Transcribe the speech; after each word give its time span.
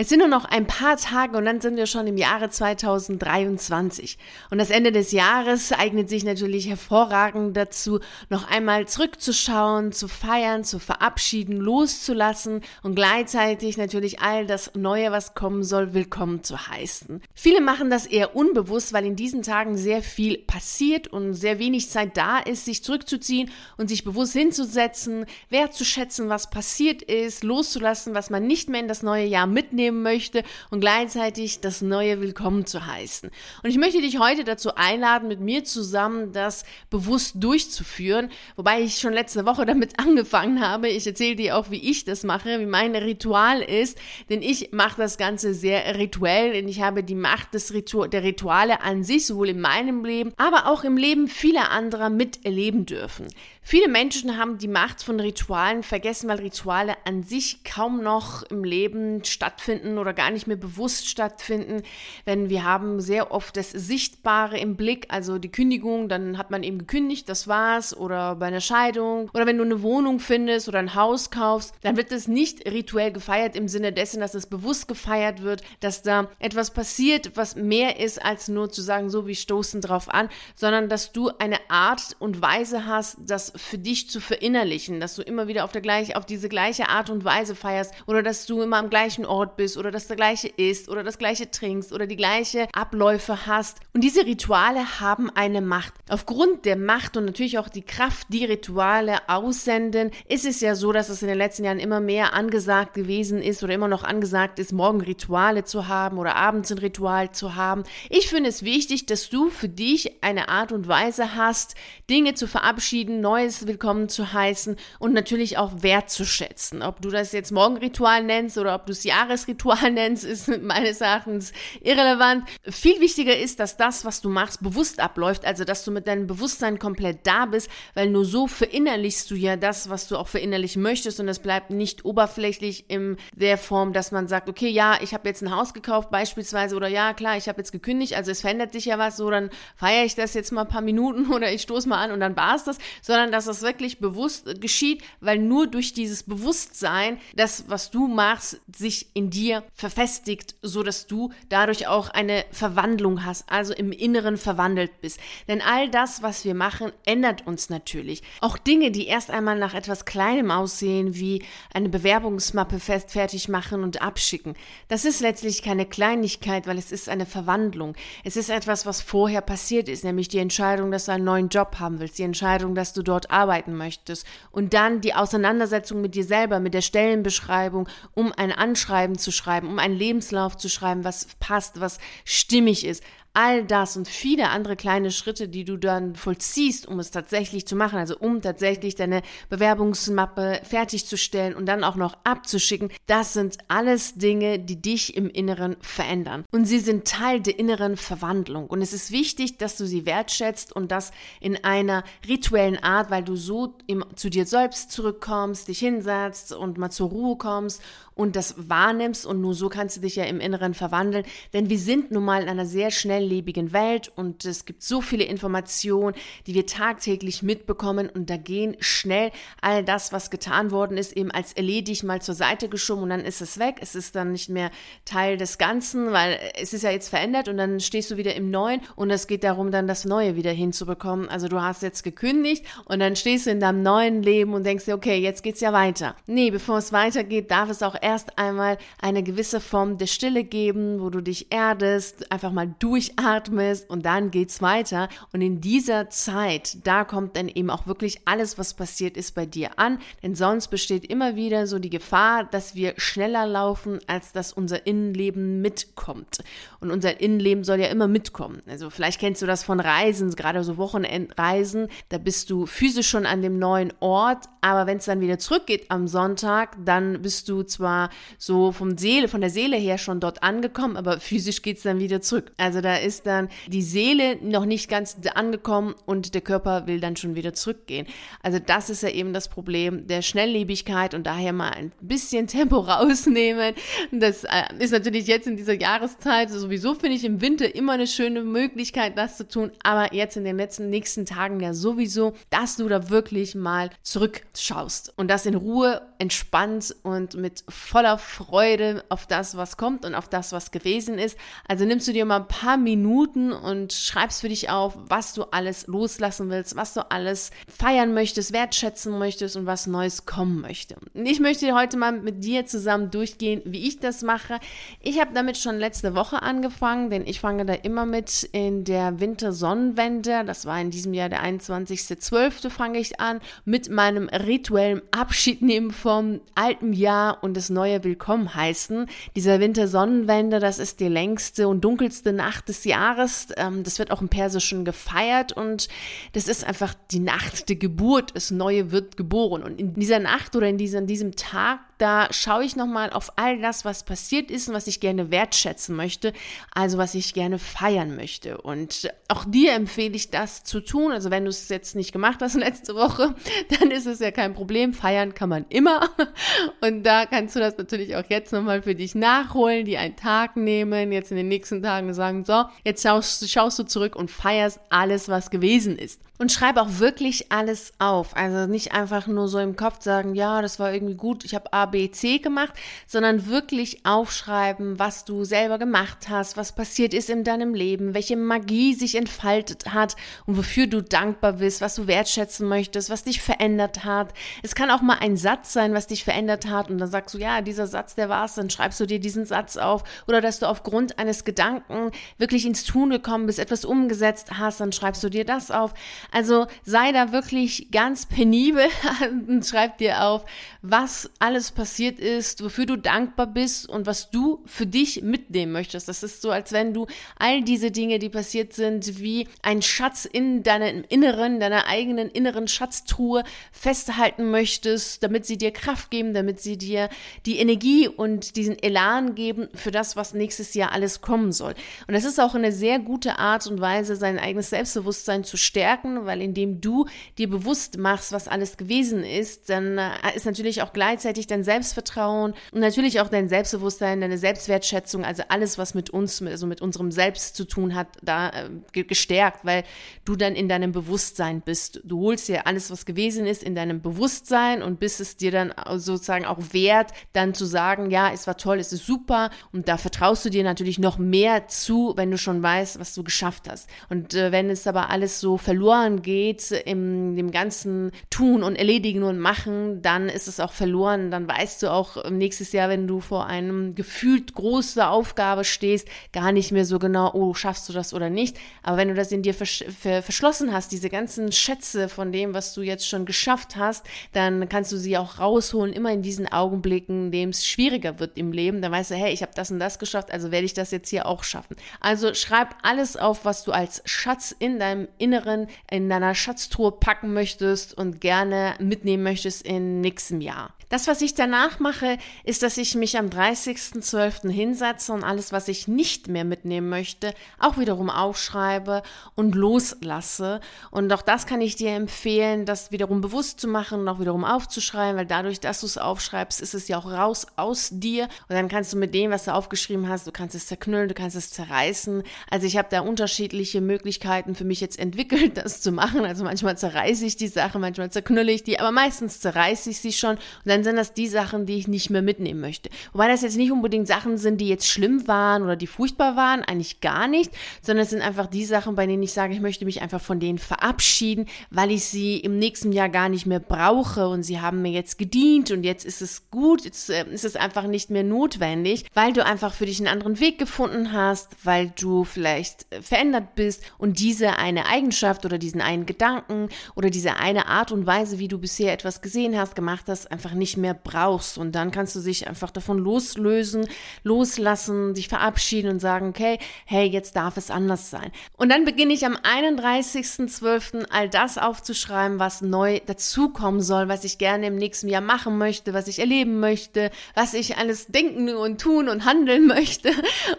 Es 0.00 0.10
sind 0.10 0.20
nur 0.20 0.28
noch 0.28 0.44
ein 0.44 0.68
paar 0.68 0.96
Tage 0.96 1.36
und 1.36 1.44
dann 1.44 1.60
sind 1.60 1.76
wir 1.76 1.86
schon 1.86 2.06
im 2.06 2.16
Jahre 2.16 2.48
2023. 2.50 4.16
Und 4.48 4.58
das 4.58 4.70
Ende 4.70 4.92
des 4.92 5.10
Jahres 5.10 5.72
eignet 5.72 6.08
sich 6.08 6.22
natürlich 6.22 6.68
hervorragend 6.68 7.56
dazu, 7.56 7.98
noch 8.28 8.48
einmal 8.48 8.86
zurückzuschauen, 8.86 9.90
zu 9.90 10.06
feiern, 10.06 10.62
zu 10.62 10.78
verabschieden, 10.78 11.56
loszulassen 11.56 12.60
und 12.84 12.94
gleichzeitig 12.94 13.76
natürlich 13.76 14.20
all 14.20 14.46
das 14.46 14.70
Neue, 14.76 15.10
was 15.10 15.34
kommen 15.34 15.64
soll, 15.64 15.94
willkommen 15.94 16.44
zu 16.44 16.68
heißen. 16.68 17.20
Viele 17.34 17.60
machen 17.60 17.90
das 17.90 18.06
eher 18.06 18.36
unbewusst, 18.36 18.92
weil 18.92 19.04
in 19.04 19.16
diesen 19.16 19.42
Tagen 19.42 19.76
sehr 19.76 20.02
viel 20.02 20.38
passiert 20.38 21.08
und 21.08 21.34
sehr 21.34 21.58
wenig 21.58 21.90
Zeit 21.90 22.16
da 22.16 22.38
ist, 22.38 22.66
sich 22.66 22.84
zurückzuziehen 22.84 23.50
und 23.78 23.88
sich 23.88 24.04
bewusst 24.04 24.34
hinzusetzen, 24.34 25.26
wertzuschätzen, 25.50 26.28
was 26.28 26.50
passiert 26.50 27.02
ist, 27.02 27.42
loszulassen, 27.42 28.14
was 28.14 28.30
man 28.30 28.46
nicht 28.46 28.68
mehr 28.68 28.80
in 28.80 28.86
das 28.86 29.02
neue 29.02 29.26
Jahr 29.26 29.48
mitnimmt 29.48 29.87
mitnehmen 29.88 30.02
möchte 30.02 30.42
und 30.70 30.80
gleichzeitig 30.80 31.60
das 31.60 31.82
neue 31.82 32.20
Willkommen 32.20 32.66
zu 32.66 32.86
heißen. 32.86 33.30
Und 33.62 33.70
ich 33.70 33.78
möchte 33.78 34.00
dich 34.00 34.18
heute 34.18 34.44
dazu 34.44 34.74
einladen, 34.74 35.28
mit 35.28 35.40
mir 35.40 35.64
zusammen 35.64 36.32
das 36.32 36.64
bewusst 36.90 37.34
durchzuführen, 37.36 38.30
wobei 38.56 38.80
ich 38.82 38.98
schon 38.98 39.12
letzte 39.12 39.46
Woche 39.46 39.66
damit 39.66 39.98
angefangen 39.98 40.60
habe. 40.60 40.88
Ich 40.88 41.06
erzähle 41.06 41.36
dir 41.36 41.56
auch, 41.56 41.70
wie 41.70 41.90
ich 41.90 42.04
das 42.04 42.24
mache, 42.24 42.60
wie 42.60 42.66
mein 42.66 42.94
Ritual 42.94 43.60
ist, 43.62 43.98
denn 44.30 44.42
ich 44.42 44.70
mache 44.72 45.00
das 45.00 45.18
Ganze 45.18 45.54
sehr 45.54 45.98
rituell, 45.98 46.52
denn 46.52 46.68
ich 46.68 46.80
habe 46.80 47.02
die 47.02 47.14
Macht 47.14 47.54
des 47.54 47.72
Ritu 47.72 48.06
der 48.06 48.22
Rituale 48.22 48.80
an 48.82 49.04
sich, 49.04 49.26
sowohl 49.26 49.50
in 49.50 49.60
meinem 49.60 50.04
Leben, 50.04 50.32
aber 50.36 50.66
auch 50.66 50.84
im 50.84 50.96
Leben 50.96 51.28
vieler 51.28 51.70
anderer 51.70 52.10
miterleben 52.10 52.86
dürfen. 52.86 53.26
Viele 53.70 53.88
Menschen 53.88 54.38
haben 54.38 54.56
die 54.56 54.66
Macht 54.66 55.02
von 55.02 55.20
Ritualen 55.20 55.82
vergessen, 55.82 56.26
weil 56.26 56.38
Rituale 56.38 56.96
an 57.04 57.22
sich 57.22 57.64
kaum 57.64 58.02
noch 58.02 58.42
im 58.44 58.64
Leben 58.64 59.22
stattfinden 59.24 59.98
oder 59.98 60.14
gar 60.14 60.30
nicht 60.30 60.46
mehr 60.46 60.56
bewusst 60.56 61.06
stattfinden. 61.06 61.82
Wenn 62.24 62.48
wir 62.48 62.64
haben 62.64 62.98
sehr 62.98 63.30
oft 63.30 63.58
das 63.58 63.70
Sichtbare 63.70 64.56
im 64.56 64.76
Blick, 64.76 65.08
also 65.10 65.36
die 65.36 65.50
Kündigung, 65.50 66.08
dann 66.08 66.38
hat 66.38 66.50
man 66.50 66.62
eben 66.62 66.78
gekündigt, 66.78 67.28
das 67.28 67.46
war's, 67.46 67.94
oder 67.94 68.36
bei 68.36 68.46
einer 68.46 68.62
Scheidung, 68.62 69.28
oder 69.34 69.44
wenn 69.44 69.58
du 69.58 69.64
eine 69.64 69.82
Wohnung 69.82 70.18
findest 70.18 70.66
oder 70.68 70.78
ein 70.78 70.94
Haus 70.94 71.30
kaufst, 71.30 71.74
dann 71.82 71.98
wird 71.98 72.10
es 72.10 72.26
nicht 72.26 72.66
rituell 72.66 73.12
gefeiert 73.12 73.54
im 73.54 73.68
Sinne 73.68 73.92
dessen, 73.92 74.20
dass 74.20 74.32
es 74.32 74.46
bewusst 74.46 74.88
gefeiert 74.88 75.42
wird, 75.42 75.60
dass 75.80 76.00
da 76.00 76.30
etwas 76.38 76.70
passiert, 76.70 77.32
was 77.34 77.54
mehr 77.54 78.00
ist 78.00 78.24
als 78.24 78.48
nur 78.48 78.70
zu 78.70 78.80
sagen, 78.80 79.10
so 79.10 79.26
wie 79.26 79.34
stoßen 79.34 79.82
drauf 79.82 80.08
an, 80.08 80.30
sondern 80.54 80.88
dass 80.88 81.12
du 81.12 81.32
eine 81.38 81.58
Art 81.68 82.16
und 82.18 82.40
Weise 82.40 82.86
hast, 82.86 83.18
das 83.26 83.57
für 83.58 83.78
dich 83.78 84.08
zu 84.08 84.20
verinnerlichen, 84.20 85.00
dass 85.00 85.14
du 85.14 85.22
immer 85.22 85.48
wieder 85.48 85.64
auf 85.64 85.72
der 85.72 85.80
gleiche, 85.80 86.16
auf 86.16 86.24
diese 86.24 86.48
gleiche 86.48 86.88
Art 86.88 87.10
und 87.10 87.24
Weise 87.24 87.54
feierst 87.54 87.92
oder 88.06 88.22
dass 88.22 88.46
du 88.46 88.62
immer 88.62 88.78
am 88.78 88.90
gleichen 88.90 89.26
Ort 89.26 89.56
bist 89.56 89.76
oder 89.76 89.90
das 89.90 90.08
gleiche 90.08 90.48
isst 90.48 90.88
oder 90.88 91.04
das 91.04 91.18
gleiche 91.18 91.50
trinkst 91.50 91.92
oder 91.92 92.06
die 92.06 92.16
gleiche 92.16 92.68
Abläufe 92.72 93.46
hast. 93.46 93.78
Und 93.92 94.02
diese 94.02 94.24
Rituale 94.24 95.00
haben 95.00 95.30
eine 95.30 95.60
Macht. 95.60 95.94
Aufgrund 96.08 96.64
der 96.64 96.76
Macht 96.76 97.16
und 97.16 97.24
natürlich 97.24 97.58
auch 97.58 97.68
die 97.68 97.82
Kraft, 97.82 98.28
die 98.30 98.44
Rituale 98.44 99.28
aussenden, 99.28 100.10
ist 100.28 100.46
es 100.46 100.60
ja 100.60 100.74
so, 100.74 100.92
dass 100.92 101.08
es 101.08 101.22
in 101.22 101.28
den 101.28 101.38
letzten 101.38 101.64
Jahren 101.64 101.80
immer 101.80 102.00
mehr 102.00 102.34
angesagt 102.34 102.94
gewesen 102.94 103.42
ist 103.42 103.62
oder 103.62 103.74
immer 103.74 103.88
noch 103.88 104.04
angesagt 104.04 104.58
ist, 104.58 104.72
morgen 104.72 105.00
Rituale 105.00 105.64
zu 105.64 105.88
haben 105.88 106.18
oder 106.18 106.36
abends 106.36 106.70
ein 106.70 106.78
Ritual 106.78 107.32
zu 107.32 107.56
haben. 107.56 107.84
Ich 108.08 108.28
finde 108.28 108.50
es 108.50 108.62
wichtig, 108.62 109.06
dass 109.06 109.28
du 109.28 109.50
für 109.50 109.68
dich 109.68 110.22
eine 110.22 110.48
Art 110.48 110.72
und 110.72 110.88
Weise 110.88 111.34
hast, 111.34 111.74
Dinge 112.08 112.34
zu 112.34 112.46
verabschieden, 112.46 113.20
Neues 113.38 113.68
willkommen 113.68 114.08
zu 114.08 114.32
heißen 114.32 114.76
und 114.98 115.12
natürlich 115.12 115.58
auch 115.58 115.82
wertzuschätzen. 115.82 116.82
Ob 116.82 117.00
du 117.00 117.08
das 117.08 117.30
jetzt 117.30 117.52
Morgenritual 117.52 118.24
nennst 118.24 118.58
oder 118.58 118.74
ob 118.74 118.86
du 118.86 118.92
es 118.92 119.04
Jahresritual 119.04 119.48
Ritual 119.48 119.90
nennst, 119.92 120.24
ist 120.24 120.48
meines 120.62 121.00
Erachtens 121.00 121.52
irrelevant. 121.80 122.44
Viel 122.68 123.00
wichtiger 123.00 123.36
ist, 123.36 123.60
dass 123.60 123.76
das, 123.76 124.04
was 124.04 124.20
du 124.20 124.28
machst, 124.28 124.62
bewusst 124.62 125.00
abläuft, 125.00 125.44
also 125.44 125.64
dass 125.64 125.84
du 125.84 125.90
mit 125.90 126.06
deinem 126.06 126.26
Bewusstsein 126.26 126.78
komplett 126.78 127.26
da 127.26 127.46
bist, 127.46 127.70
weil 127.94 128.10
nur 128.10 128.24
so 128.24 128.46
verinnerlichst 128.46 129.30
du 129.30 129.34
ja 129.34 129.56
das, 129.56 129.88
was 129.88 130.08
du 130.08 130.16
auch 130.16 130.28
verinnerlichen 130.28 130.82
möchtest 130.82 131.20
und 131.20 131.28
es 131.28 131.38
bleibt 131.38 131.70
nicht 131.70 132.04
oberflächlich 132.04 132.88
in 132.88 133.16
der 133.34 133.58
Form, 133.58 133.92
dass 133.92 134.12
man 134.12 134.28
sagt, 134.28 134.48
okay, 134.48 134.68
ja, 134.68 134.98
ich 135.00 135.14
habe 135.14 135.28
jetzt 135.28 135.42
ein 135.42 135.54
Haus 135.54 135.74
gekauft 135.74 136.10
beispielsweise 136.10 136.76
oder 136.76 136.88
ja, 136.88 137.14
klar, 137.14 137.36
ich 137.36 137.48
habe 137.48 137.58
jetzt 137.58 137.72
gekündigt, 137.72 138.14
also 138.14 138.30
es 138.30 138.40
verändert 138.40 138.72
sich 138.72 138.86
ja 138.86 138.98
was, 138.98 139.16
so 139.16 139.30
dann 139.30 139.50
feiere 139.76 140.04
ich 140.04 140.14
das 140.14 140.34
jetzt 140.34 140.52
mal 140.52 140.62
ein 140.62 140.68
paar 140.68 140.82
Minuten 140.82 141.30
oder 141.32 141.52
ich 141.52 141.62
stoße 141.62 141.88
mal 141.88 142.02
an 142.02 142.12
und 142.12 142.20
dann 142.20 142.36
war 142.36 142.56
es 142.56 142.64
das, 142.64 142.78
sondern 143.00 143.27
dass 143.32 143.46
das 143.46 143.62
wirklich 143.62 143.98
bewusst 143.98 144.60
geschieht, 144.60 145.02
weil 145.20 145.38
nur 145.38 145.66
durch 145.66 145.92
dieses 145.92 146.22
Bewusstsein, 146.22 147.18
das, 147.34 147.64
was 147.68 147.90
du 147.90 148.06
machst, 148.08 148.60
sich 148.74 149.08
in 149.14 149.30
dir 149.30 149.62
verfestigt, 149.74 150.54
so 150.62 150.82
dass 150.82 151.06
du 151.06 151.32
dadurch 151.48 151.86
auch 151.86 152.10
eine 152.10 152.44
Verwandlung 152.50 153.24
hast, 153.24 153.50
also 153.50 153.72
im 153.74 153.92
Inneren 153.92 154.36
verwandelt 154.36 155.00
bist. 155.00 155.20
Denn 155.48 155.62
all 155.62 155.88
das, 155.88 156.22
was 156.22 156.44
wir 156.44 156.54
machen, 156.54 156.92
ändert 157.04 157.46
uns 157.46 157.70
natürlich. 157.70 158.22
Auch 158.40 158.58
Dinge, 158.58 158.90
die 158.90 159.06
erst 159.06 159.30
einmal 159.30 159.58
nach 159.58 159.74
etwas 159.74 160.04
Kleinem 160.04 160.50
aussehen, 160.50 161.14
wie 161.14 161.42
eine 161.72 161.88
Bewerbungsmappe 161.88 162.80
fest 162.80 163.10
fertig 163.10 163.48
machen 163.48 163.82
und 163.82 164.02
abschicken. 164.02 164.54
Das 164.88 165.04
ist 165.04 165.20
letztlich 165.20 165.62
keine 165.62 165.86
Kleinigkeit, 165.86 166.66
weil 166.66 166.78
es 166.78 166.92
ist 166.92 167.08
eine 167.08 167.26
Verwandlung. 167.26 167.94
Es 168.24 168.36
ist 168.36 168.50
etwas, 168.50 168.86
was 168.86 169.02
vorher 169.02 169.40
passiert 169.40 169.88
ist, 169.88 170.04
nämlich 170.04 170.28
die 170.28 170.38
Entscheidung, 170.38 170.90
dass 170.90 171.06
du 171.06 171.12
einen 171.12 171.24
neuen 171.24 171.48
Job 171.48 171.76
haben 171.78 172.00
willst, 172.00 172.18
die 172.18 172.22
Entscheidung, 172.22 172.74
dass 172.74 172.92
du 172.92 173.02
dort 173.02 173.17
arbeiten 173.26 173.76
möchtest 173.76 174.26
und 174.50 174.74
dann 174.74 175.00
die 175.00 175.14
Auseinandersetzung 175.14 176.00
mit 176.00 176.14
dir 176.14 176.24
selber, 176.24 176.60
mit 176.60 176.74
der 176.74 176.82
Stellenbeschreibung, 176.82 177.88
um 178.14 178.32
ein 178.32 178.52
Anschreiben 178.52 179.18
zu 179.18 179.30
schreiben, 179.30 179.68
um 179.68 179.78
einen 179.78 179.96
Lebenslauf 179.96 180.56
zu 180.56 180.68
schreiben, 180.68 181.04
was 181.04 181.28
passt, 181.40 181.80
was 181.80 181.98
stimmig 182.24 182.86
ist. 182.86 183.02
All 183.40 183.64
das 183.64 183.96
und 183.96 184.08
viele 184.08 184.48
andere 184.48 184.74
kleine 184.74 185.12
Schritte, 185.12 185.46
die 185.46 185.64
du 185.64 185.76
dann 185.76 186.16
vollziehst, 186.16 186.88
um 186.88 186.98
es 186.98 187.12
tatsächlich 187.12 187.68
zu 187.68 187.76
machen, 187.76 187.96
also 187.96 188.18
um 188.18 188.42
tatsächlich 188.42 188.96
deine 188.96 189.22
Bewerbungsmappe 189.48 190.60
fertigzustellen 190.64 191.54
und 191.54 191.66
dann 191.66 191.84
auch 191.84 191.94
noch 191.94 192.16
abzuschicken, 192.24 192.90
das 193.06 193.34
sind 193.34 193.58
alles 193.68 194.14
Dinge, 194.14 194.58
die 194.58 194.82
dich 194.82 195.16
im 195.16 195.30
Inneren 195.30 195.76
verändern. 195.80 196.42
Und 196.50 196.64
sie 196.64 196.80
sind 196.80 197.06
Teil 197.06 197.40
der 197.40 197.60
inneren 197.60 197.96
Verwandlung. 197.96 198.66
Und 198.66 198.82
es 198.82 198.92
ist 198.92 199.12
wichtig, 199.12 199.56
dass 199.56 199.76
du 199.76 199.86
sie 199.86 200.04
wertschätzt 200.04 200.74
und 200.74 200.90
das 200.90 201.12
in 201.40 201.62
einer 201.62 202.02
rituellen 202.28 202.82
Art, 202.82 203.08
weil 203.12 203.22
du 203.22 203.36
so 203.36 203.76
im, 203.86 204.04
zu 204.16 204.30
dir 204.30 204.46
selbst 204.46 204.90
zurückkommst, 204.90 205.68
dich 205.68 205.78
hinsetzt 205.78 206.52
und 206.52 206.76
mal 206.76 206.90
zur 206.90 207.10
Ruhe 207.10 207.36
kommst 207.36 207.82
und 208.18 208.34
das 208.34 208.68
wahrnimmst 208.68 209.24
und 209.24 209.40
nur 209.40 209.54
so 209.54 209.68
kannst 209.68 209.96
du 209.96 210.00
dich 210.00 210.16
ja 210.16 210.24
im 210.24 210.40
Inneren 210.40 210.74
verwandeln, 210.74 211.24
denn 211.52 211.70
wir 211.70 211.78
sind 211.78 212.10
nun 212.10 212.24
mal 212.24 212.42
in 212.42 212.48
einer 212.48 212.66
sehr 212.66 212.90
schnelllebigen 212.90 213.72
Welt 213.72 214.10
und 214.16 214.44
es 214.44 214.64
gibt 214.64 214.82
so 214.82 215.00
viele 215.00 215.22
Informationen, 215.22 216.16
die 216.46 216.54
wir 216.54 216.66
tagtäglich 216.66 217.44
mitbekommen 217.44 218.10
und 218.12 218.28
da 218.28 218.36
gehen 218.36 218.76
schnell 218.80 219.30
all 219.60 219.84
das, 219.84 220.12
was 220.12 220.30
getan 220.30 220.72
worden 220.72 220.98
ist, 220.98 221.16
eben 221.16 221.30
als 221.30 221.52
erledigt 221.52 222.02
mal 222.02 222.20
zur 222.20 222.34
Seite 222.34 222.68
geschoben 222.68 223.04
und 223.04 223.10
dann 223.10 223.24
ist 223.24 223.40
es 223.40 223.60
weg, 223.60 223.76
es 223.80 223.94
ist 223.94 224.16
dann 224.16 224.32
nicht 224.32 224.48
mehr 224.48 224.72
Teil 225.04 225.36
des 225.36 225.56
Ganzen, 225.56 226.12
weil 226.12 226.40
es 226.60 226.72
ist 226.72 226.82
ja 226.82 226.90
jetzt 226.90 227.10
verändert 227.10 227.48
und 227.48 227.56
dann 227.56 227.78
stehst 227.78 228.10
du 228.10 228.16
wieder 228.16 228.34
im 228.34 228.50
Neuen 228.50 228.80
und 228.96 229.10
es 229.10 229.28
geht 229.28 229.44
darum, 229.44 229.70
dann 229.70 229.86
das 229.86 230.04
Neue 230.04 230.34
wieder 230.34 230.50
hinzubekommen. 230.50 231.28
Also 231.28 231.46
du 231.46 231.62
hast 231.62 231.82
jetzt 231.82 232.02
gekündigt 232.02 232.64
und 232.84 232.98
dann 232.98 233.14
stehst 233.14 233.46
du 233.46 233.50
in 233.50 233.60
deinem 233.60 233.84
neuen 233.84 234.24
Leben 234.24 234.54
und 234.54 234.66
denkst 234.66 234.86
dir, 234.86 234.94
okay, 234.94 235.18
jetzt 235.18 235.44
geht's 235.44 235.60
ja 235.60 235.72
weiter. 235.72 236.16
Nee, 236.26 236.50
bevor 236.50 236.78
es 236.78 236.92
weitergeht, 236.92 237.52
darf 237.52 237.70
es 237.70 237.84
auch 237.84 237.94
erst 238.08 238.38
einmal 238.38 238.78
eine 239.02 239.22
gewisse 239.22 239.60
Form 239.60 239.98
der 239.98 240.06
Stille 240.06 240.42
geben, 240.42 241.00
wo 241.00 241.10
du 241.10 241.20
dich 241.20 241.52
erdest, 241.52 242.32
einfach 242.32 242.52
mal 242.52 242.74
durchatmest 242.78 243.90
und 243.90 244.06
dann 244.06 244.30
geht's 244.30 244.62
weiter. 244.62 245.10
Und 245.34 245.42
in 245.42 245.60
dieser 245.60 246.08
Zeit, 246.08 246.78
da 246.84 247.04
kommt 247.04 247.36
dann 247.36 247.48
eben 247.48 247.68
auch 247.68 247.86
wirklich 247.86 248.22
alles, 248.24 248.56
was 248.56 248.72
passiert 248.72 249.18
ist, 249.18 249.34
bei 249.34 249.44
dir 249.44 249.78
an. 249.78 249.98
Denn 250.22 250.34
sonst 250.34 250.68
besteht 250.68 251.04
immer 251.04 251.36
wieder 251.36 251.66
so 251.66 251.78
die 251.78 251.90
Gefahr, 251.90 252.44
dass 252.44 252.74
wir 252.74 252.94
schneller 252.96 253.46
laufen, 253.46 253.98
als 254.06 254.32
dass 254.32 254.54
unser 254.54 254.86
Innenleben 254.86 255.60
mitkommt. 255.60 256.38
Und 256.80 256.90
unser 256.90 257.20
Innenleben 257.20 257.62
soll 257.62 257.78
ja 257.78 257.88
immer 257.88 258.08
mitkommen. 258.08 258.62
Also 258.66 258.88
vielleicht 258.88 259.20
kennst 259.20 259.42
du 259.42 259.46
das 259.46 259.64
von 259.64 259.80
Reisen, 259.80 260.34
gerade 260.34 260.64
so 260.64 260.78
Wochenendreisen. 260.78 261.88
Da 262.08 262.16
bist 262.16 262.48
du 262.48 262.64
physisch 262.64 263.08
schon 263.10 263.26
an 263.26 263.42
dem 263.42 263.58
neuen 263.58 263.92
Ort, 264.00 264.46
aber 264.62 264.86
wenn 264.86 264.96
es 264.96 265.04
dann 265.04 265.20
wieder 265.20 265.38
zurückgeht 265.38 265.90
am 265.90 266.08
Sonntag, 266.08 266.76
dann 266.82 267.20
bist 267.20 267.50
du 267.50 267.64
zwar 267.64 267.97
zwar 267.98 268.10
so 268.38 268.72
vom 268.72 268.96
Seele, 268.96 269.28
von 269.28 269.40
der 269.40 269.50
Seele 269.50 269.76
her 269.76 269.98
schon 269.98 270.20
dort 270.20 270.42
angekommen, 270.42 270.96
aber 270.96 271.20
physisch 271.20 271.62
geht 271.62 271.78
es 271.78 271.82
dann 271.82 271.98
wieder 271.98 272.20
zurück. 272.20 272.52
Also 272.56 272.80
da 272.80 272.96
ist 272.96 273.26
dann 273.26 273.48
die 273.66 273.82
Seele 273.82 274.36
noch 274.42 274.64
nicht 274.64 274.88
ganz 274.88 275.16
angekommen 275.34 275.94
und 276.06 276.34
der 276.34 276.40
Körper 276.40 276.86
will 276.86 277.00
dann 277.00 277.16
schon 277.16 277.34
wieder 277.34 277.54
zurückgehen. 277.54 278.06
Also 278.42 278.58
das 278.58 278.90
ist 278.90 279.02
ja 279.02 279.10
eben 279.10 279.32
das 279.32 279.48
Problem 279.48 280.06
der 280.06 280.22
Schnelllebigkeit 280.22 281.14
und 281.14 281.26
daher 281.26 281.52
mal 281.52 281.70
ein 281.70 281.92
bisschen 282.00 282.46
Tempo 282.46 282.78
rausnehmen. 282.78 283.74
Das 284.12 284.44
äh, 284.44 284.62
ist 284.78 284.92
natürlich 284.92 285.26
jetzt 285.26 285.46
in 285.46 285.56
dieser 285.56 285.74
Jahreszeit 285.74 286.50
sowieso, 286.50 286.94
finde 286.94 287.16
ich, 287.16 287.24
im 287.24 287.40
Winter 287.40 287.74
immer 287.74 287.92
eine 287.92 288.06
schöne 288.06 288.42
Möglichkeit, 288.42 289.18
das 289.18 289.36
zu 289.36 289.48
tun, 289.48 289.72
aber 289.82 290.14
jetzt 290.14 290.36
in 290.36 290.44
den 290.44 290.56
letzten 290.56 290.90
nächsten 290.90 291.26
Tagen 291.26 291.60
ja 291.60 291.74
sowieso, 291.74 292.34
dass 292.50 292.76
du 292.76 292.88
da 292.88 293.10
wirklich 293.10 293.54
mal 293.54 293.90
zurückschaust 294.02 295.12
und 295.16 295.28
das 295.28 295.46
in 295.46 295.54
Ruhe, 295.54 296.02
entspannt 296.18 296.94
und 297.02 297.34
mit 297.34 297.64
voller 297.88 298.18
Freude 298.18 299.02
auf 299.08 299.26
das, 299.26 299.56
was 299.56 299.78
kommt 299.78 300.04
und 300.04 300.14
auf 300.14 300.28
das, 300.28 300.52
was 300.52 300.70
gewesen 300.72 301.18
ist. 301.18 301.38
Also 301.66 301.86
nimmst 301.86 302.06
du 302.06 302.12
dir 302.12 302.26
mal 302.26 302.40
ein 302.40 302.48
paar 302.48 302.76
Minuten 302.76 303.50
und 303.52 303.94
schreibst 303.94 304.42
für 304.42 304.50
dich 304.50 304.68
auf, 304.68 304.98
was 305.08 305.32
du 305.32 305.44
alles 305.44 305.86
loslassen 305.86 306.50
willst, 306.50 306.76
was 306.76 306.92
du 306.92 307.10
alles 307.10 307.50
feiern 307.66 308.12
möchtest, 308.12 308.52
wertschätzen 308.52 309.18
möchtest 309.18 309.56
und 309.56 309.64
was 309.64 309.86
Neues 309.86 310.26
kommen 310.26 310.60
möchte. 310.60 310.96
Ich 311.14 311.40
möchte 311.40 311.74
heute 311.74 311.96
mal 311.96 312.12
mit 312.12 312.44
dir 312.44 312.66
zusammen 312.66 313.10
durchgehen, 313.10 313.62
wie 313.64 313.88
ich 313.88 314.00
das 314.00 314.22
mache. 314.22 314.58
Ich 315.00 315.18
habe 315.18 315.32
damit 315.32 315.56
schon 315.56 315.78
letzte 315.78 316.14
Woche 316.14 316.42
angefangen, 316.42 317.08
denn 317.08 317.26
ich 317.26 317.40
fange 317.40 317.64
da 317.64 317.72
immer 317.72 318.04
mit 318.04 318.48
in 318.52 318.84
der 318.84 319.18
Wintersonnenwende. 319.18 320.44
Das 320.44 320.66
war 320.66 320.78
in 320.78 320.90
diesem 320.90 321.14
Jahr 321.14 321.30
der 321.30 321.42
21.12. 321.42 322.68
fange 322.68 322.98
ich 322.98 323.18
an 323.18 323.40
mit 323.64 323.88
meinem 323.88 324.28
rituellen 324.28 325.00
Abschied 325.10 325.62
nehmen 325.62 325.90
vom 325.90 326.42
alten 326.54 326.92
Jahr 326.92 327.42
und 327.42 327.56
das 327.56 327.70
neue 327.78 328.02
Willkommen 328.02 328.56
heißen. 328.56 329.06
Dieser 329.36 329.60
Wintersonnenwende, 329.60 330.58
das 330.58 330.80
ist 330.80 330.98
die 330.98 331.06
längste 331.06 331.68
und 331.68 331.82
dunkelste 331.84 332.32
Nacht 332.32 332.68
des 332.68 332.82
Jahres. 332.82 333.50
Ähm, 333.56 333.84
das 333.84 334.00
wird 334.00 334.10
auch 334.10 334.20
im 334.20 334.28
Persischen 334.28 334.84
gefeiert 334.84 335.52
und 335.52 335.88
das 336.32 336.48
ist 336.48 336.64
einfach 336.66 336.94
die 337.12 337.20
Nacht 337.20 337.68
der 337.68 337.76
Geburt. 337.76 338.34
Das 338.34 338.50
Neue 338.50 338.90
wird 338.90 339.16
geboren. 339.16 339.62
Und 339.62 339.78
in 339.78 339.94
dieser 339.94 340.18
Nacht 340.18 340.56
oder 340.56 340.68
in 340.68 340.76
diesem, 340.76 341.02
in 341.02 341.06
diesem 341.06 341.36
Tag 341.36 341.78
da 341.98 342.28
schaue 342.30 342.64
ich 342.64 342.76
nochmal 342.76 343.10
auf 343.10 343.32
all 343.36 343.60
das, 343.60 343.84
was 343.84 344.04
passiert 344.04 344.50
ist 344.50 344.68
und 344.68 344.74
was 344.74 344.86
ich 344.86 345.00
gerne 345.00 345.30
wertschätzen 345.30 345.96
möchte, 345.96 346.32
also 346.72 346.96
was 346.96 347.14
ich 347.14 347.34
gerne 347.34 347.58
feiern 347.58 348.14
möchte. 348.14 348.58
Und 348.58 349.12
auch 349.26 349.44
dir 349.44 349.74
empfehle 349.74 350.14
ich 350.14 350.30
das 350.30 350.62
zu 350.62 350.80
tun. 350.80 351.12
Also 351.12 351.30
wenn 351.30 351.44
du 351.44 351.50
es 351.50 351.68
jetzt 351.68 351.96
nicht 351.96 352.12
gemacht 352.12 352.38
hast 352.40 352.54
letzte 352.56 352.94
Woche, 352.94 353.34
dann 353.78 353.90
ist 353.90 354.06
es 354.06 354.20
ja 354.20 354.30
kein 354.30 354.54
Problem. 354.54 354.94
Feiern 354.94 355.34
kann 355.34 355.48
man 355.48 355.66
immer. 355.68 356.08
Und 356.80 357.02
da 357.02 357.26
kannst 357.26 357.56
du 357.56 357.60
das 357.60 357.76
natürlich 357.76 358.14
auch 358.16 358.24
jetzt 358.28 358.52
nochmal 358.52 358.82
für 358.82 358.94
dich 358.94 359.14
nachholen, 359.14 359.84
die 359.84 359.98
einen 359.98 360.16
Tag 360.16 360.56
nehmen, 360.56 361.10
jetzt 361.10 361.32
in 361.32 361.36
den 361.36 361.48
nächsten 361.48 361.82
Tagen 361.82 362.14
sagen, 362.14 362.44
so, 362.44 362.64
jetzt 362.84 363.02
schaust, 363.02 363.50
schaust 363.50 363.78
du 363.78 363.82
zurück 363.82 364.14
und 364.14 364.30
feierst 364.30 364.80
alles, 364.88 365.28
was 365.28 365.50
gewesen 365.50 365.98
ist. 365.98 366.20
Und 366.40 366.52
schreib 366.52 366.76
auch 366.76 367.00
wirklich 367.00 367.50
alles 367.50 367.92
auf. 367.98 368.36
Also 368.36 368.70
nicht 368.70 368.92
einfach 368.92 369.26
nur 369.26 369.48
so 369.48 369.58
im 369.58 369.74
Kopf 369.74 370.02
sagen, 370.02 370.36
ja, 370.36 370.62
das 370.62 370.78
war 370.78 370.92
irgendwie 370.92 371.16
gut, 371.16 371.44
ich 371.44 371.54
habe 371.56 371.72
A, 371.72 371.87
B, 371.88 372.10
C 372.10 372.38
gemacht, 372.38 372.72
sondern 373.06 373.46
wirklich 373.46 374.04
aufschreiben, 374.04 374.98
was 374.98 375.24
du 375.24 375.44
selber 375.44 375.78
gemacht 375.78 376.28
hast, 376.28 376.56
was 376.56 376.74
passiert 376.74 377.14
ist 377.14 377.30
in 377.30 377.44
deinem 377.44 377.74
Leben, 377.74 378.14
welche 378.14 378.36
Magie 378.36 378.94
sich 378.94 379.14
entfaltet 379.14 379.92
hat 379.92 380.16
und 380.46 380.56
wofür 380.56 380.86
du 380.86 381.02
dankbar 381.02 381.54
bist, 381.54 381.80
was 381.80 381.94
du 381.94 382.06
wertschätzen 382.06 382.68
möchtest, 382.68 383.10
was 383.10 383.24
dich 383.24 383.40
verändert 383.40 384.04
hat. 384.04 384.32
Es 384.62 384.74
kann 384.74 384.90
auch 384.90 385.02
mal 385.02 385.18
ein 385.20 385.36
Satz 385.36 385.72
sein, 385.72 385.94
was 385.94 386.06
dich 386.06 386.24
verändert 386.24 386.66
hat 386.66 386.90
und 386.90 386.98
dann 386.98 387.10
sagst 387.10 387.34
du, 387.34 387.38
ja, 387.38 387.60
dieser 387.60 387.86
Satz, 387.86 388.14
der 388.14 388.28
war's, 388.28 388.54
dann 388.54 388.70
schreibst 388.70 389.00
du 389.00 389.06
dir 389.06 389.20
diesen 389.20 389.46
Satz 389.46 389.76
auf 389.76 390.04
oder 390.26 390.40
dass 390.40 390.58
du 390.58 390.66
aufgrund 390.66 391.18
eines 391.18 391.44
Gedanken 391.44 392.10
wirklich 392.38 392.66
ins 392.66 392.84
Tun 392.84 393.10
gekommen 393.10 393.46
bist, 393.46 393.58
etwas 393.58 393.84
umgesetzt 393.84 394.58
hast, 394.58 394.80
dann 394.80 394.92
schreibst 394.92 395.22
du 395.24 395.28
dir 395.28 395.44
das 395.44 395.70
auf. 395.70 395.94
Also 396.32 396.66
sei 396.84 397.12
da 397.12 397.32
wirklich 397.32 397.88
ganz 397.90 398.26
penibel 398.26 398.86
und 399.48 399.64
schreib 399.66 399.98
dir 399.98 400.24
auf, 400.24 400.44
was 400.82 401.30
alles 401.38 401.70
passiert 401.78 402.18
ist, 402.18 402.64
wofür 402.64 402.86
du 402.86 402.96
dankbar 402.96 403.46
bist 403.46 403.88
und 403.88 404.04
was 404.04 404.32
du 404.32 404.64
für 404.66 404.84
dich 404.84 405.22
mitnehmen 405.22 405.70
möchtest. 405.70 406.08
Das 406.08 406.24
ist 406.24 406.42
so, 406.42 406.50
als 406.50 406.72
wenn 406.72 406.92
du 406.92 407.06
all 407.38 407.62
diese 407.62 407.92
Dinge, 407.92 408.18
die 408.18 408.30
passiert 408.30 408.72
sind, 408.72 409.20
wie 409.20 409.46
ein 409.62 409.80
Schatz 409.80 410.24
in 410.24 410.64
deinem 410.64 411.04
Inneren, 411.08 411.60
deiner 411.60 411.86
eigenen 411.86 412.30
inneren 412.30 412.66
Schatztruhe 412.66 413.44
festhalten 413.70 414.50
möchtest, 414.50 415.22
damit 415.22 415.46
sie 415.46 415.56
dir 415.56 415.70
Kraft 415.70 416.10
geben, 416.10 416.34
damit 416.34 416.60
sie 416.60 416.78
dir 416.78 417.10
die 417.46 417.60
Energie 417.60 418.08
und 418.08 418.56
diesen 418.56 418.76
Elan 418.76 419.36
geben 419.36 419.68
für 419.72 419.92
das, 419.92 420.16
was 420.16 420.34
nächstes 420.34 420.74
Jahr 420.74 420.90
alles 420.90 421.20
kommen 421.20 421.52
soll. 421.52 421.76
Und 422.08 422.14
das 422.14 422.24
ist 422.24 422.40
auch 422.40 422.56
eine 422.56 422.72
sehr 422.72 422.98
gute 422.98 423.38
Art 423.38 423.68
und 423.68 423.80
Weise, 423.80 424.16
sein 424.16 424.40
eigenes 424.40 424.70
Selbstbewusstsein 424.70 425.44
zu 425.44 425.56
stärken, 425.56 426.26
weil 426.26 426.42
indem 426.42 426.80
du 426.80 427.06
dir 427.38 427.48
bewusst 427.48 427.98
machst, 427.98 428.32
was 428.32 428.48
alles 428.48 428.76
gewesen 428.78 429.22
ist, 429.22 429.70
dann 429.70 429.98
äh, 429.98 430.10
ist 430.34 430.44
natürlich 430.44 430.82
auch 430.82 430.92
gleichzeitig 430.92 431.46
dein 431.46 431.67
Selbstvertrauen 431.68 432.54
und 432.72 432.80
natürlich 432.80 433.20
auch 433.20 433.28
dein 433.28 433.48
Selbstbewusstsein, 433.48 434.20
deine 434.20 434.38
Selbstwertschätzung, 434.38 435.24
also 435.24 435.42
alles, 435.48 435.78
was 435.78 435.94
mit 435.94 436.10
uns, 436.10 436.42
also 436.42 436.66
mit 436.66 436.80
unserem 436.80 437.10
Selbst 437.10 437.56
zu 437.56 437.64
tun 437.64 437.94
hat, 437.94 438.08
da 438.22 438.50
äh, 438.50 439.04
gestärkt, 439.04 439.64
weil 439.64 439.84
du 440.24 440.36
dann 440.36 440.54
in 440.54 440.68
deinem 440.68 440.92
Bewusstsein 440.92 441.60
bist. 441.60 442.00
Du 442.04 442.20
holst 442.20 442.48
dir 442.48 442.66
alles, 442.66 442.90
was 442.90 443.06
gewesen 443.06 443.46
ist, 443.46 443.62
in 443.62 443.74
deinem 443.74 444.02
Bewusstsein 444.02 444.82
und 444.82 445.00
bist 445.00 445.20
es 445.20 445.36
dir 445.36 445.50
dann 445.50 445.72
sozusagen 445.96 446.44
auch 446.44 446.58
wert, 446.72 447.12
dann 447.32 447.54
zu 447.54 447.64
sagen, 447.64 448.10
ja, 448.10 448.30
es 448.32 448.46
war 448.46 448.56
toll, 448.56 448.78
es 448.78 448.92
ist 448.92 449.06
super 449.06 449.50
und 449.72 449.88
da 449.88 449.96
vertraust 449.96 450.44
du 450.44 450.50
dir 450.50 450.64
natürlich 450.64 450.98
noch 450.98 451.18
mehr 451.18 451.68
zu, 451.68 452.14
wenn 452.16 452.30
du 452.30 452.38
schon 452.38 452.62
weißt, 452.62 452.98
was 452.98 453.14
du 453.14 453.22
geschafft 453.22 453.68
hast. 453.68 453.88
Und 454.08 454.34
äh, 454.34 454.52
wenn 454.52 454.70
es 454.70 454.86
aber 454.86 455.10
alles 455.10 455.40
so 455.40 455.56
verloren 455.56 456.22
geht 456.22 456.72
im 456.84 457.36
dem 457.36 457.50
ganzen 457.50 458.12
Tun 458.30 458.62
und 458.62 458.76
Erledigen 458.76 459.22
und 459.22 459.38
Machen, 459.38 460.02
dann 460.02 460.28
ist 460.28 460.48
es 460.48 460.60
auch 460.60 460.72
verloren. 460.72 461.30
Dann 461.30 461.48
weißt 461.58 461.82
du 461.82 461.92
auch 461.92 462.30
nächstes 462.30 462.72
Jahr, 462.72 462.88
wenn 462.88 463.08
du 463.08 463.20
vor 463.20 463.46
einem 463.46 463.96
gefühlt 463.96 464.54
großen 464.54 465.02
Aufgabe 465.02 465.64
stehst, 465.64 466.06
gar 466.32 466.52
nicht 466.52 466.70
mehr 466.70 466.84
so 466.84 467.00
genau, 467.00 467.32
oh, 467.34 467.52
schaffst 467.54 467.88
du 467.88 467.92
das 467.92 468.14
oder 468.14 468.30
nicht. 468.30 468.56
Aber 468.84 468.96
wenn 468.96 469.08
du 469.08 469.14
das 469.14 469.32
in 469.32 469.42
dir 469.42 469.54
versch 469.54 469.84
verschlossen 469.98 470.72
hast, 470.72 470.92
diese 470.92 471.10
ganzen 471.10 471.50
Schätze 471.50 472.08
von 472.08 472.30
dem, 472.30 472.54
was 472.54 472.74
du 472.74 472.82
jetzt 472.82 473.08
schon 473.08 473.26
geschafft 473.26 473.76
hast, 473.76 474.06
dann 474.32 474.68
kannst 474.68 474.92
du 474.92 474.96
sie 474.96 475.18
auch 475.18 475.40
rausholen, 475.40 475.92
immer 475.92 476.12
in 476.12 476.22
diesen 476.22 476.46
Augenblicken, 476.46 477.26
in 477.26 477.32
dem 477.32 477.48
es 477.50 477.66
schwieriger 477.66 478.20
wird 478.20 478.38
im 478.38 478.52
Leben. 478.52 478.80
Dann 478.80 478.92
weißt 478.92 479.10
du, 479.10 479.14
hey, 479.16 479.32
ich 479.32 479.42
habe 479.42 479.52
das 479.54 479.72
und 479.72 479.80
das 479.80 479.98
geschafft, 479.98 480.30
also 480.30 480.52
werde 480.52 480.64
ich 480.64 480.74
das 480.74 480.92
jetzt 480.92 481.10
hier 481.10 481.26
auch 481.26 481.42
schaffen. 481.42 481.76
Also 482.00 482.34
schreib 482.34 482.76
alles 482.82 483.16
auf, 483.16 483.44
was 483.44 483.64
du 483.64 483.72
als 483.72 484.00
Schatz 484.04 484.54
in 484.56 484.78
deinem 484.78 485.08
Inneren, 485.18 485.66
in 485.90 486.08
deiner 486.08 486.36
Schatztruhe 486.36 486.92
packen 486.92 487.32
möchtest 487.32 487.98
und 487.98 488.20
gerne 488.20 488.74
mitnehmen 488.78 489.24
möchtest 489.24 489.66
in 489.66 490.00
nächstem 490.00 490.40
Jahr. 490.40 490.77
Das, 490.88 491.06
was 491.06 491.20
ich 491.20 491.34
danach 491.34 491.80
mache, 491.80 492.16
ist, 492.44 492.62
dass 492.62 492.78
ich 492.78 492.94
mich 492.94 493.18
am 493.18 493.26
30.12. 493.26 494.50
hinsetze 494.50 495.12
und 495.12 495.22
alles, 495.22 495.52
was 495.52 495.68
ich 495.68 495.86
nicht 495.86 496.28
mehr 496.28 496.44
mitnehmen 496.44 496.88
möchte, 496.88 497.34
auch 497.58 497.76
wiederum 497.76 498.08
aufschreibe 498.08 499.02
und 499.34 499.54
loslasse. 499.54 500.60
Und 500.90 501.12
auch 501.12 501.20
das 501.20 501.46
kann 501.46 501.60
ich 501.60 501.76
dir 501.76 501.90
empfehlen, 501.90 502.64
das 502.64 502.90
wiederum 502.90 503.20
bewusst 503.20 503.60
zu 503.60 503.68
machen 503.68 504.00
und 504.00 504.08
auch 504.08 504.18
wiederum 504.18 504.44
aufzuschreiben, 504.44 505.18
weil 505.18 505.26
dadurch, 505.26 505.60
dass 505.60 505.80
du 505.80 505.86
es 505.86 505.98
aufschreibst, 505.98 506.60
ist 506.62 506.74
es 506.74 506.88
ja 506.88 506.98
auch 506.98 507.06
raus 507.06 507.46
aus 507.56 507.90
dir. 507.92 508.24
Und 508.48 508.56
dann 508.56 508.68
kannst 508.68 508.92
du 508.94 508.96
mit 508.96 509.14
dem, 509.14 509.30
was 509.30 509.44
du 509.44 509.52
aufgeschrieben 509.52 510.08
hast, 510.08 510.26
du 510.26 510.32
kannst 510.32 510.54
es 510.54 510.68
zerknüllen, 510.68 511.08
du 511.08 511.14
kannst 511.14 511.36
es 511.36 511.50
zerreißen. 511.50 512.22
Also 512.50 512.66
ich 512.66 512.78
habe 512.78 512.88
da 512.90 513.00
unterschiedliche 513.00 513.82
Möglichkeiten 513.82 514.54
für 514.54 514.64
mich 514.64 514.80
jetzt 514.80 514.98
entwickelt, 514.98 515.56
das 515.62 515.82
zu 515.82 515.92
machen. 515.92 516.24
Also 516.24 516.44
manchmal 516.44 516.78
zerreiße 516.78 517.26
ich 517.26 517.36
die 517.36 517.48
Sache, 517.48 517.78
manchmal 517.78 518.10
zerknülle 518.10 518.52
ich 518.52 518.62
die, 518.62 518.80
aber 518.80 518.90
meistens 518.90 519.40
zerreiße 519.40 519.90
ich 519.90 520.00
sie 520.00 520.12
schon. 520.12 520.36
Und 520.36 520.40
dann 520.64 520.77
dann 520.78 520.84
sind 520.84 520.96
das 520.96 521.12
die 521.12 521.26
Sachen, 521.26 521.66
die 521.66 521.76
ich 521.76 521.88
nicht 521.88 522.10
mehr 522.10 522.22
mitnehmen 522.22 522.60
möchte. 522.60 522.88
Wobei 523.12 523.26
das 523.28 523.42
jetzt 523.42 523.56
nicht 523.56 523.72
unbedingt 523.72 524.06
Sachen 524.06 524.36
sind, 524.36 524.60
die 524.60 524.68
jetzt 524.68 524.86
schlimm 524.86 525.26
waren 525.26 525.62
oder 525.62 525.74
die 525.74 525.88
furchtbar 525.88 526.36
waren, 526.36 526.62
eigentlich 526.62 527.00
gar 527.00 527.26
nicht, 527.26 527.50
sondern 527.82 528.04
es 528.04 528.10
sind 528.10 528.22
einfach 528.22 528.46
die 528.46 528.64
Sachen, 528.64 528.94
bei 528.94 529.06
denen 529.06 529.22
ich 529.22 529.32
sage, 529.32 529.52
ich 529.54 529.60
möchte 529.60 529.84
mich 529.84 530.02
einfach 530.02 530.20
von 530.20 530.38
denen 530.38 530.58
verabschieden, 530.58 531.46
weil 531.70 531.90
ich 531.90 532.04
sie 532.04 532.38
im 532.38 532.58
nächsten 532.58 532.92
Jahr 532.92 533.08
gar 533.08 533.28
nicht 533.28 533.46
mehr 533.46 533.60
brauche 533.60 534.28
und 534.28 534.44
sie 534.44 534.60
haben 534.60 534.82
mir 534.82 534.92
jetzt 534.92 535.18
gedient 535.18 535.70
und 535.70 535.82
jetzt 535.82 536.04
ist 536.04 536.22
es 536.22 536.50
gut, 536.50 536.84
jetzt 536.84 537.10
äh, 537.10 537.26
ist 537.32 537.44
es 537.44 537.56
einfach 537.56 537.86
nicht 537.86 538.10
mehr 538.10 538.24
notwendig, 538.24 539.06
weil 539.14 539.32
du 539.32 539.44
einfach 539.44 539.74
für 539.74 539.86
dich 539.86 539.98
einen 539.98 540.08
anderen 540.08 540.38
Weg 540.38 540.58
gefunden 540.58 541.12
hast, 541.12 541.56
weil 541.64 541.92
du 541.98 542.24
vielleicht 542.24 542.86
äh, 542.90 543.02
verändert 543.02 543.56
bist 543.56 543.82
und 543.98 544.20
diese 544.20 544.58
eine 544.58 544.86
Eigenschaft 544.86 545.44
oder 545.44 545.58
diesen 545.58 545.80
einen 545.80 546.06
Gedanken 546.06 546.68
oder 546.94 547.10
diese 547.10 547.36
eine 547.36 547.66
Art 547.66 547.90
und 547.90 548.06
Weise, 548.06 548.38
wie 548.38 548.48
du 548.48 548.58
bisher 548.58 548.92
etwas 548.92 549.20
gesehen 549.22 549.58
hast, 549.58 549.74
gemacht 549.74 550.04
hast, 550.06 550.30
einfach 550.30 550.52
nicht 550.52 550.67
nicht 550.68 550.76
mehr 550.76 550.94
brauchst. 550.94 551.56
Und 551.56 551.72
dann 551.72 551.90
kannst 551.90 552.14
du 552.14 552.20
dich 552.20 552.46
einfach 552.46 552.70
davon 552.70 552.98
loslösen, 552.98 553.88
loslassen, 554.22 555.14
dich 555.14 555.28
verabschieden 555.28 555.90
und 555.90 556.00
sagen, 556.00 556.28
okay, 556.28 556.58
hey, 556.84 557.06
jetzt 557.06 557.36
darf 557.36 557.56
es 557.56 557.70
anders 557.70 558.10
sein. 558.10 558.30
Und 558.56 558.68
dann 558.68 558.84
beginne 558.84 559.14
ich 559.14 559.24
am 559.24 559.36
31.12. 559.36 561.06
all 561.10 561.30
das 561.30 561.56
aufzuschreiben, 561.56 562.38
was 562.38 562.60
neu 562.60 563.00
dazukommen 563.06 563.80
soll, 563.80 564.08
was 564.08 564.24
ich 564.24 564.36
gerne 564.36 564.66
im 564.66 564.76
nächsten 564.76 565.08
Jahr 565.08 565.22
machen 565.22 565.56
möchte, 565.56 565.94
was 565.94 566.06
ich 566.06 566.18
erleben 566.18 566.60
möchte, 566.60 567.10
was 567.34 567.54
ich 567.54 567.78
alles 567.78 568.08
denken 568.08 568.54
und 568.54 568.80
tun 568.80 569.08
und 569.08 569.24
handeln 569.24 569.66
möchte. 569.66 570.10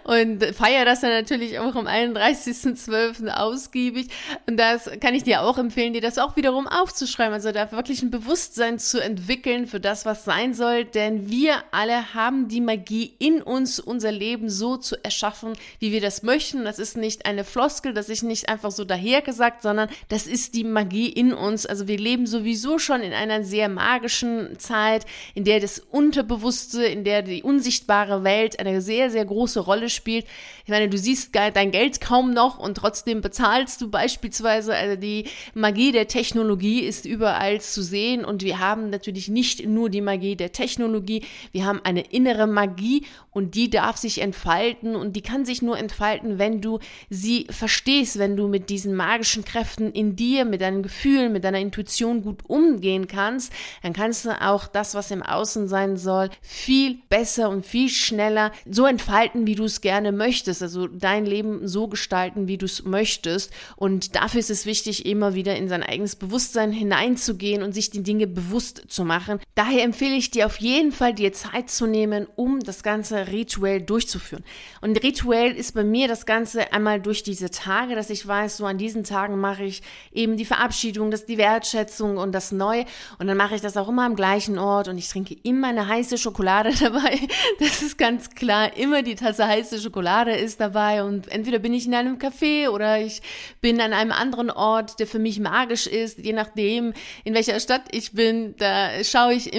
Und 0.04 0.44
feiere 0.56 0.86
das 0.86 1.02
dann 1.02 1.12
natürlich 1.12 1.60
auch 1.60 1.76
am 1.76 1.86
31.12. 1.86 3.30
ausgiebig. 3.30 4.08
Und 4.48 4.58
das 4.58 4.90
kann 5.00 5.14
ich 5.14 5.24
dir 5.24 5.44
auch 5.44 5.60
empfehlen, 5.60 5.94
dir 5.94 6.02
das 6.02 6.18
auch 6.18 6.36
wiederum 6.36 6.68
aufzuschreiben. 6.68 7.34
Also 7.34 7.52
da 7.52 7.72
wirklich 7.72 8.02
ein 8.02 8.10
Bewusstsein 8.10 8.80
zu 8.80 9.00
entwickeln 9.00 9.68
für 9.68 9.80
das, 9.80 9.99
was 10.06 10.26
sein 10.26 10.54
soll. 10.54 10.86
Denn 10.86 11.30
wir 11.30 11.64
alle 11.72 12.14
haben 12.14 12.48
die 12.48 12.62
Magie 12.62 13.14
in 13.20 13.42
uns, 13.42 13.80
unser 13.80 14.12
Leben 14.12 14.50
so 14.50 14.78
zu 14.78 15.04
erschaffen, 15.04 15.54
wie 15.80 15.92
wir 15.92 16.02
das 16.02 16.24
möchten. 16.24 16.66
Das 16.66 16.80
ist 16.80 16.98
nicht 16.98 17.26
eine 17.26 17.44
Floskel, 17.44 17.94
das 17.94 18.10
ist 18.10 18.24
nicht 18.24 18.50
einfach 18.50 18.72
so 18.72 18.86
dahergesagt, 18.86 19.62
sondern 19.62 19.90
das 20.10 20.28
ist 20.28 20.56
die 20.56 20.64
Magie 20.64 21.10
in 21.10 21.34
uns. 21.34 21.66
Also 21.66 21.88
wir 21.88 21.98
leben 21.98 22.28
sowieso 22.28 22.80
schon 22.80 23.02
in 23.02 23.14
einer 23.14 23.44
sehr 23.44 23.70
magischen 23.70 24.58
Zeit, 24.60 25.06
in 25.36 25.44
der 25.44 25.60
das 25.60 25.80
Unterbewusste, 25.80 26.84
in 26.84 27.04
der 27.04 27.22
die 27.22 27.44
unsichtbare 27.44 28.24
Welt 28.24 28.60
eine 28.60 28.82
sehr, 28.82 29.10
sehr 29.10 29.26
große 29.26 29.60
Rolle 29.60 29.90
spielt. 29.90 30.26
Ich 30.64 30.70
meine, 30.70 30.90
du 30.90 30.98
siehst 30.98 31.36
dein 31.36 31.72
Geld 31.72 32.02
kaum 32.02 32.34
noch 32.34 32.60
und 32.60 32.76
trotzdem 32.76 33.22
bezahlst 33.22 33.82
du 33.82 33.90
beispielsweise. 33.90 34.76
Also 34.76 34.96
die 34.96 35.26
Magie 35.54 35.92
der 35.92 36.08
Technologie 36.08 36.82
ist 36.82 37.06
überall 37.06 37.62
zu 37.62 37.82
sehen 37.82 38.26
und 38.26 38.44
wir 38.44 38.60
haben 38.60 38.90
natürlich 38.90 39.30
nicht 39.30 39.66
nur 39.66 39.89
die 39.90 40.02
Magie 40.02 40.36
der 40.36 40.52
Technologie, 40.52 41.24
wir 41.52 41.66
haben 41.66 41.82
eine 41.84 42.02
innere 42.02 42.48
Magie 42.48 43.06
und 43.32 43.56
die 43.56 43.70
darf 43.70 43.98
sich 43.98 44.22
entfalten 44.22 44.96
und 44.96 45.16
die 45.16 45.22
kann 45.22 45.46
sich 45.46 45.62
nur 45.62 45.78
entfalten, 45.78 46.40
wenn 46.40 46.62
du 46.62 46.80
sie 47.10 47.48
verstehst, 47.50 48.20
wenn 48.20 48.36
du 48.36 48.48
mit 48.48 48.70
diesen 48.70 48.96
magischen 48.96 49.46
Kräften 49.46 49.92
in 49.92 50.16
dir, 50.16 50.46
mit 50.46 50.62
deinen 50.62 50.84
Gefühlen, 50.84 51.32
mit 51.32 51.44
deiner 51.44 51.60
Intuition 51.60 52.22
gut 52.22 52.42
umgehen 52.48 53.08
kannst, 53.08 53.54
dann 53.84 53.94
kannst 53.94 54.26
du 54.26 54.42
auch 54.42 54.68
das, 54.68 54.96
was 54.96 55.12
im 55.12 55.24
Außen 55.24 55.68
sein 55.68 55.98
soll, 55.98 56.30
viel 56.42 56.98
besser 57.10 57.50
und 57.50 57.66
viel 57.66 57.90
schneller 57.90 58.52
so 58.70 58.86
entfalten, 58.86 59.48
wie 59.48 59.56
du 59.56 59.66
es 59.66 59.82
gerne 59.82 60.12
möchtest, 60.12 60.62
also 60.62 60.88
dein 60.88 61.26
Leben 61.26 61.68
so 61.68 61.88
gestalten, 61.88 62.48
wie 62.48 62.58
du 62.58 62.66
es 62.66 62.84
möchtest. 62.84 63.52
Und 63.76 64.16
dafür 64.16 64.40
ist 64.40 64.50
es 64.50 64.66
wichtig, 64.66 65.06
immer 65.06 65.34
wieder 65.34 65.56
in 65.56 65.70
sein 65.70 65.84
eigenes 65.84 66.16
Bewusstsein 66.16 66.72
hineinzugehen 66.72 67.64
und 67.64 67.74
sich 67.74 67.90
die 67.90 68.04
Dinge 68.04 68.28
bewusst 68.28 68.84
zu 68.88 69.06
machen. 69.06 69.40
Daher 69.56 69.79
empfehle 69.84 70.16
ich 70.16 70.32
dir 70.32 70.46
auf 70.46 70.58
jeden 70.58 70.92
Fall, 70.92 71.14
dir 71.14 71.34
Zeit 71.34 71.70
zu 71.70 71.86
nehmen, 71.86 72.28
um 72.36 72.60
das 72.60 72.84
Ganze 72.84 73.28
rituell 73.28 73.82
durchzuführen. 73.82 74.44
Und 74.82 75.02
rituell 75.04 75.52
ist 75.52 75.74
bei 75.74 75.84
mir 75.84 76.08
das 76.08 76.26
Ganze 76.26 76.74
einmal 76.74 77.02
durch 77.02 77.24
diese 77.24 77.50
Tage, 77.50 77.96
dass 77.96 78.10
ich 78.10 78.26
weiß, 78.26 78.58
so 78.58 78.66
an 78.66 78.78
diesen 78.78 79.04
Tagen 79.04 79.40
mache 79.40 79.64
ich 79.64 79.82
eben 80.12 80.38
die 80.38 80.46
Verabschiedung, 80.46 81.12
das, 81.12 81.26
die 81.26 81.38
Wertschätzung 81.38 82.18
und 82.18 82.32
das 82.32 82.52
Neue. 82.52 82.86
Und 83.18 83.28
dann 83.28 83.38
mache 83.38 83.56
ich 83.56 83.62
das 83.62 83.78
auch 83.78 83.90
immer 83.90 84.06
am 84.06 84.16
gleichen 84.16 84.58
Ort 84.58 84.88
und 84.88 84.98
ich 84.98 85.10
trinke 85.10 85.36
immer 85.44 85.68
eine 85.68 85.88
heiße 85.88 86.18
Schokolade 86.18 86.72
dabei. 86.80 87.20
Das 87.60 87.82
ist 87.82 87.98
ganz 87.98 88.30
klar. 88.32 88.76
Immer 88.78 89.04
die 89.04 89.16
Tasse 89.16 89.48
heiße 89.48 89.80
Schokolade 89.80 90.32
ist 90.32 90.60
dabei 90.60 91.04
und 91.04 91.28
entweder 91.32 91.60
bin 91.60 91.74
ich 91.74 91.86
in 91.86 91.94
einem 91.94 92.18
Café 92.18 92.70
oder 92.70 93.00
ich 93.00 93.22
bin 93.62 93.82
an 93.82 93.94
einem 93.94 94.12
anderen 94.12 94.50
Ort, 94.50 95.00
der 95.00 95.08
für 95.08 95.20
mich 95.20 95.40
magisch 95.40 95.88
ist, 95.88 96.20
je 96.20 96.34
nachdem, 96.34 96.94
in 97.24 97.34
welcher 97.34 97.60
Stadt 97.60 97.84
ich 97.92 98.14
bin. 98.14 98.56
Da 98.58 99.04
schaue 99.04 99.34
ich 99.34 99.54
immer, 99.54 99.59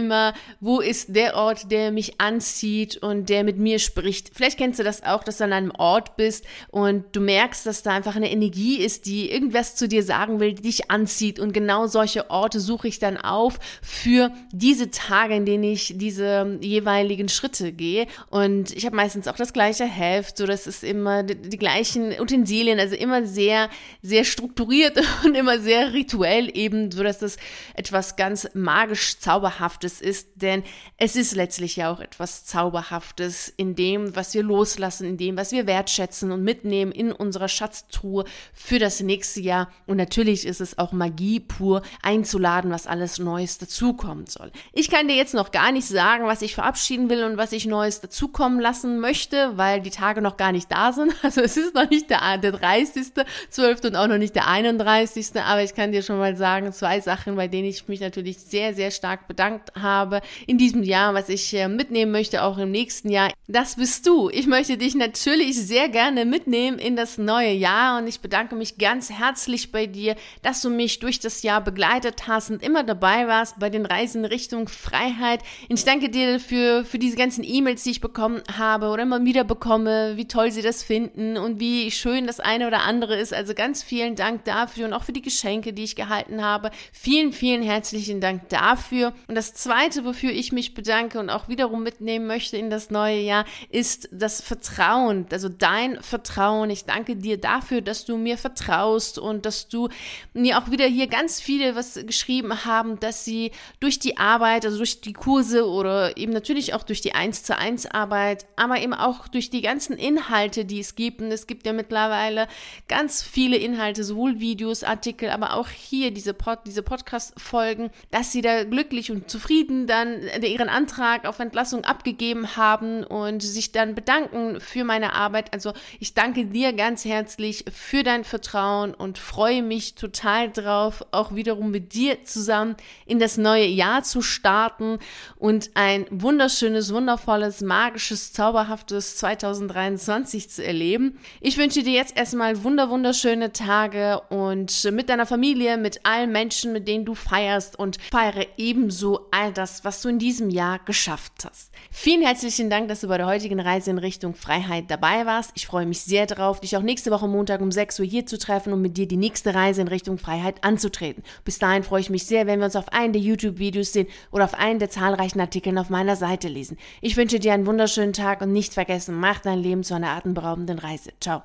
wo 0.61 0.81
ist 0.81 1.15
der 1.15 1.37
Ort, 1.37 1.71
der 1.71 1.93
mich 1.93 2.21
anzieht 2.21 2.97
und 2.97 3.29
der 3.29 3.45
mit 3.45 3.59
mir 3.59 3.79
spricht. 3.79 4.31
Vielleicht 4.35 4.59
kennst 4.59 4.79
du 4.79 4.85
das 4.85 5.03
auch, 5.03 5.25
dass 5.25 5.39
du 5.39 5.45
an 5.45 5.53
einem 5.53 5.71
Ort 5.73 6.17
bist 6.17 6.45
und 6.71 7.05
du 7.13 7.21
merkst, 7.21 7.67
dass 7.67 7.83
da 7.83 7.91
einfach 7.91 8.17
eine 8.17 8.31
Energie 8.31 8.79
ist, 8.79 9.07
die 9.07 9.31
irgendwas 9.31 9.77
zu 9.77 9.89
dir 9.89 10.03
sagen 10.03 10.41
will, 10.41 10.55
die 10.55 10.63
dich 10.63 10.91
anzieht. 10.91 11.39
Und 11.39 11.53
genau 11.53 11.87
solche 11.87 12.31
Orte 12.31 12.61
suche 12.61 12.89
ich 12.89 12.99
dann 12.99 13.17
auf 13.17 13.59
für 13.83 14.31
diese 14.53 14.91
Tage, 14.91 15.35
in 15.35 15.47
denen 15.47 15.65
ich 15.65 15.95
diese 15.97 16.59
jeweiligen 16.61 17.29
Schritte 17.29 17.73
gehe. 17.73 18.07
Und 18.31 18.71
ich 18.73 18.87
habe 18.87 18.97
meistens 18.97 19.29
auch 19.29 19.37
das 19.37 19.53
gleiche 19.53 19.85
Heft, 19.85 20.37
so 20.37 20.47
das 20.47 20.67
ist 20.67 20.85
immer 20.85 21.23
die, 21.23 21.37
die 21.37 21.59
gleichen 21.59 22.19
Utensilien, 22.21 22.79
also 22.79 22.97
immer 22.97 23.27
sehr, 23.27 23.69
sehr 24.03 24.25
strukturiert 24.25 24.99
und 25.25 25.35
immer 25.35 25.59
sehr 25.59 25.93
rituell 25.93 26.51
eben, 26.57 26.91
so 26.91 27.03
dass 27.03 27.19
das 27.19 27.37
etwas 27.75 28.17
ganz 28.17 28.49
magisch 28.55 29.19
Zauberhaftes 29.19 29.90
ist. 29.99 30.29
Denn 30.35 30.63
es 30.99 31.17
ist 31.17 31.35
letztlich 31.35 31.77
ja 31.77 31.91
auch 31.91 32.01
etwas 32.01 32.45
Zauberhaftes 32.45 33.53
in 33.57 33.75
dem, 33.75 34.15
was 34.15 34.35
wir 34.35 34.43
loslassen, 34.43 35.07
in 35.07 35.17
dem, 35.17 35.39
was 35.39 35.53
wir 35.53 35.67
wertschätzen 35.67 36.33
und 36.33 36.45
mitnehmen 36.45 36.93
in 36.93 37.13
unserer 37.13 37.49
Schatztruhe 37.49 38.27
für 38.53 38.79
das 38.79 39.01
nächste 39.01 39.41
Jahr. 39.41 39.71
Und 39.87 39.97
natürlich 39.97 40.47
ist 40.47 40.61
es 40.61 40.77
auch 40.77 40.93
Magie 40.93 41.41
pur, 41.41 41.81
einzuladen, 42.03 42.71
was 42.71 42.87
alles 42.87 43.19
Neues 43.19 43.57
dazukommen 43.57 44.27
soll. 44.27 44.53
Ich 44.73 44.91
kann 44.91 45.09
dir 45.09 45.17
jetzt 45.17 45.35
noch 45.35 45.51
gar 45.51 45.73
nicht 45.73 45.87
sagen, 45.87 46.27
was 46.27 46.43
ich 46.43 46.55
verabschieden 46.55 47.09
will 47.09 47.25
und 47.25 47.39
was 47.39 47.53
ich 47.53 47.67
Neues 47.67 48.01
dazukommen 48.01 48.61
lassen 48.61 49.01
möchte, 49.01 49.57
weil 49.57 49.81
die 49.81 49.91
Tage 49.91 50.21
noch 50.21 50.37
gar 50.37 50.53
nicht 50.53 50.71
da 50.71 50.93
sind. 50.93 51.15
Also 51.31 51.43
es 51.43 51.57
ist 51.57 51.75
noch 51.75 51.89
nicht 51.89 52.11
der, 52.11 52.39
der 52.39 52.55
30.12. 52.55 53.87
und 53.87 53.97
auch 53.97 54.09
noch 54.09 54.19
nicht 54.19 54.35
der 54.35 54.49
31. 54.49 55.37
Aber 55.37 55.63
ich 55.63 55.75
kann 55.75 55.93
dir 55.93 56.03
schon 56.03 56.19
mal 56.19 56.37
sagen, 56.37 56.73
zwei 56.73 57.01
Sachen, 57.01 57.37
bei 57.37 57.47
denen 57.47 57.69
ich 57.69 57.87
mich 57.87 58.01
natürlich 58.01 58.39
sehr, 58.39 58.75
sehr 58.75 58.91
stark 58.91 59.29
bedankt 59.29 59.73
habe 59.83 60.21
in 60.47 60.59
diesem 60.59 60.83
Jahr, 60.83 61.15
was 61.15 61.29
ich 61.29 61.53
äh, 61.55 61.69
mitnehmen 61.69 62.13
möchte, 62.13 62.43
auch 62.43 62.59
im 62.59 62.71
nächsten 62.71 63.11
Jahr. 63.11 63.31
Das 63.49 63.77
bist 63.77 64.07
du. 64.07 64.31
Ich 64.31 64.47
möchte 64.47 64.77
dich 64.77 64.95
natürlich 64.95 65.57
sehr 65.57 65.89
gerne 65.89 66.25
mitnehmen 66.25 66.79
in 66.79 66.97
das 66.97 67.19
neue 67.19 67.53
Jahr 67.53 67.99
und 67.99 68.07
ich 68.07 68.21
bedanke 68.21 68.55
mich 68.55 68.79
ganz 68.79 69.11
herzlich 69.11 69.73
bei 69.73 69.87
dir, 69.87 70.15
dass 70.43 70.63
du 70.63 70.71
mich 70.71 71.01
durch 71.01 71.19
das 71.19 71.43
Jahr 71.43 71.61
begleitet 71.61 72.29
hast 72.29 72.51
und 72.51 72.63
immer 72.63 72.85
dabei 72.85 73.27
warst 73.27 73.59
bei 73.59 73.71
den 73.71 73.87
Reisen 73.87 74.25
Richtung 74.25 74.69
Freiheit. 74.69 75.41
Ich 75.69 75.85
danke 75.85 76.11
dir 76.11 76.39
für, 76.39 76.85
für 76.85 76.99
diese 76.99 77.17
ganzen 77.17 77.45
E-Mails, 77.45 77.83
die 77.83 77.91
ich 77.91 78.01
bekommen 78.01 78.43
habe 78.57 78.89
oder 78.89 79.03
immer 79.03 79.25
wieder 79.25 79.45
bekomme, 79.45 80.17
wie 80.17 80.29
toll 80.29 80.51
sie 80.53 80.63
das 80.63 80.83
finden 80.83 81.37
und 81.37 81.61
wie 81.61 81.91
schön 81.91 82.27
das 82.27 82.41
eine 82.41 82.67
oder 82.67 82.83
andere 82.83 83.17
ist. 83.17 83.35
Also 83.35 83.55
ganz 83.55 83.83
vielen 83.83 84.15
Dank 84.15 84.45
dafür 84.45 84.87
und 84.87 84.93
auch 84.93 85.05
für 85.05 85.13
die 85.13 85.23
Geschenke, 85.23 85.73
die 85.73 85.85
ich 85.85 85.97
gehalten 85.97 86.45
habe. 86.45 86.71
Vielen, 86.93 87.33
vielen 87.33 87.63
herzlichen 87.63 88.21
Dank 88.21 88.49
dafür. 88.49 89.13
Und 89.27 89.35
das 89.35 89.55
zweite, 89.55 89.70
wofür 89.71 90.33
ich 90.33 90.51
mich 90.51 90.75
bedanke 90.75 91.21
und 91.21 91.31
auch 91.31 91.49
wiederum 91.49 91.85
mitnehmen 91.85 92.27
möchte 92.27 92.57
in 92.57 92.71
das 92.71 92.91
neue 92.91 93.21
Jahr, 93.21 93.45
ist 93.71 94.09
das 94.11 94.41
Vertrauen, 94.41 95.27
also 95.31 95.49
dein 95.49 96.03
Vertrauen. 96.03 96.71
Ich 96.71 96.87
danke 96.87 97.15
dir 97.15 97.39
dafür, 97.39 97.81
dass 97.81 98.05
du 98.05 98.17
mir 98.17 98.37
vertraust 98.37 99.19
und 99.19 99.47
dass 99.47 99.69
du 99.69 99.89
mir 100.35 100.59
auch 100.59 100.73
wieder 100.73 100.87
hier 100.87 101.07
ganz 101.07 101.41
viele 101.41 101.77
was 101.77 101.95
geschrieben 102.05 102.65
haben, 102.65 102.99
dass 102.99 103.25
sie 103.25 103.53
durch 103.79 104.01
die 104.01 104.17
Arbeit, 104.17 104.65
also 104.65 104.79
durch 104.79 105.01
die 105.01 105.13
Kurse 105.13 105.69
oder 105.69 106.17
eben 106.17 106.33
natürlich 106.33 106.75
auch 106.75 106.83
durch 106.83 107.01
die 107.01 107.15
1 107.15 107.45
zu 107.45 107.57
1 107.57 107.87
Arbeit, 107.87 108.47
aber 108.57 108.81
eben 108.81 108.93
auch 108.93 109.29
durch 109.29 109.51
die 109.51 109.61
ganzen 109.61 109.97
Inhalte, 109.97 110.65
die 110.65 110.81
es 110.81 110.97
gibt. 110.97 111.21
Und 111.21 111.31
es 111.31 111.47
gibt 111.47 111.65
ja 111.65 111.73
mittlerweile 111.73 112.49
ganz 112.89 113.23
viele 113.23 113.57
Inhalte, 113.57 114.03
sowohl 114.03 114.41
Videos, 114.41 114.83
Artikel, 114.83 115.31
aber 115.31 115.55
auch 115.55 115.69
hier 115.69 116.11
diese, 116.11 116.35
Pod, 116.35 116.59
diese 116.67 116.83
Podcast-Folgen, 116.83 117.91
dass 118.11 118.33
sie 118.33 118.43
da 118.43 118.65
glücklich 118.65 119.13
und 119.13 119.31
zufrieden 119.31 119.60
dann 119.67 120.21
ihren 120.43 120.69
Antrag 120.69 121.27
auf 121.27 121.39
Entlassung 121.39 121.85
abgegeben 121.85 122.57
haben 122.57 123.05
und 123.05 123.43
sich 123.43 123.73
dann 123.73 123.95
bedanken 123.95 124.61
für 124.61 124.85
meine 124.85 125.15
Arbeit. 125.15 125.53
Also 125.53 125.73
ich 125.99 126.15
danke 126.15 126.47
dir 126.47 126.73
ganz 126.73 127.05
herzlich 127.05 127.65
für 127.73 128.03
dein 128.03 128.25
Vertrauen 128.25 128.95
und 128.95 129.19
freue 129.19 129.63
mich 129.63 129.95
total 129.95 130.51
drauf, 130.51 131.05
auch 131.11 131.35
wiederum 131.35 131.71
mit 131.71 131.95
dir 131.95 132.25
zusammen 132.25 132.77
in 133.07 133.19
das 133.19 133.37
neue 133.37 133.67
Jahr 133.67 134.03
zu 134.03 134.23
starten 134.23 134.99
und 135.37 135.71
ein 135.75 136.07
wunderschönes, 136.11 136.93
wundervolles, 136.93 137.61
magisches, 137.61 138.33
zauberhaftes 138.33 139.17
2023 139.17 140.51
zu 140.51 140.65
erleben. 140.65 141.19
Ich 141.41 141.59
wünsche 141.59 141.83
dir 141.83 141.93
jetzt 141.93 142.17
erstmal 142.17 142.65
wunder, 142.65 142.91
wunderschöne 142.91 143.53
Tage 143.53 144.21
und 144.29 144.85
mit 144.93 145.09
deiner 145.09 145.27
Familie, 145.27 145.77
mit 145.77 146.05
allen 146.05 146.33
Menschen, 146.33 146.73
mit 146.73 146.89
denen 146.89 147.05
du 147.05 147.15
feierst 147.15 147.79
und 147.79 147.99
feiere 148.11 148.47
ebenso 148.57 149.29
all 149.31 149.50
das, 149.51 149.85
was 149.85 150.03
du 150.03 150.09
in 150.09 150.19
diesem 150.19 150.51
Jahr 150.51 150.79
geschafft 150.79 151.45
hast. 151.45 151.71
Vielen 151.91 152.23
herzlichen 152.23 152.71
Dank, 152.71 152.89
dass 152.89 153.01
du 153.01 153.09
bei 153.09 153.19
der 153.19 153.27
heutigen 153.27 153.61
Reise 153.61 153.91
in 153.91 153.99
Richtung 153.99 154.35
Freiheit 154.35 154.91
dabei 154.91 155.27
warst. 155.27 155.53
Ich 155.55 155.67
freue 155.67 155.87
mich 155.87 156.01
sehr 156.01 156.27
darauf, 156.27 156.61
dich 156.61 156.77
auch 156.77 156.83
nächste 156.83 157.11
Woche 157.11 157.29
Montag 157.29 157.61
um 157.61 157.73
6 157.73 158.01
Uhr 158.01 158.07
hier 158.07 158.27
zu 158.27 158.39
treffen 158.39 158.73
und 158.73 158.83
mit 158.83 158.97
dir 158.97 159.07
die 159.07 159.17
nächste 159.17 159.55
Reise 159.55 159.81
in 159.81 159.89
Richtung 159.89 160.19
Freiheit 160.19 160.63
anzutreten. 160.65 161.23
Bis 161.45 161.59
dahin 161.59 161.83
freue 161.83 162.01
ich 162.01 162.11
mich 162.11 162.27
sehr, 162.27 162.47
wenn 162.47 162.59
wir 162.59 162.67
uns 162.67 162.77
auf 162.77 162.93
einen 162.93 163.13
der 163.13 163.23
YouTube-Videos 163.23 163.93
sehen 163.93 164.09
oder 164.31 164.45
auf 164.45 164.55
einen 164.55 164.79
der 164.79 164.91
zahlreichen 164.91 165.41
Artikeln 165.41 165.79
auf 165.79 165.91
meiner 165.91 166.17
Seite 166.17 166.49
lesen. 166.49 166.77
Ich 167.01 167.17
wünsche 167.17 167.39
dir 167.39 167.55
einen 167.55 167.67
wunderschönen 167.67 168.13
Tag 168.13 168.41
und 168.41 168.53
nicht 168.53 168.75
vergessen, 168.75 169.15
mach 169.15 169.41
dein 169.41 169.59
Leben 169.59 169.85
zu 169.85 169.95
einer 169.95 170.11
atemberaubenden 170.11 170.79
Reise. 170.79 171.13
Ciao. 171.21 171.39